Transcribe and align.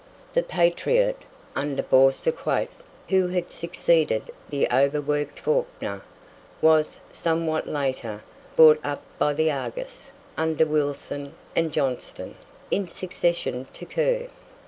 "The 0.33 0.41
Patriot", 0.41 1.15
under 1.55 1.83
Boursiquot, 1.83 2.69
who 3.09 3.27
had 3.27 3.51
succeeded 3.51 4.31
the 4.49 4.67
overworked 4.75 5.37
Fawkner, 5.37 6.01
was, 6.59 6.97
somewhat 7.11 7.67
later, 7.67 8.23
bought 8.55 8.79
up 8.83 9.03
by 9.19 9.33
the 9.35 9.51
"Argus", 9.51 10.07
under 10.39 10.65
Wilson 10.65 11.35
and 11.55 11.71
Johnston, 11.71 12.33
in 12.71 12.87
succession 12.87 13.67
to 13.73 13.85
Kerr. 13.85 14.29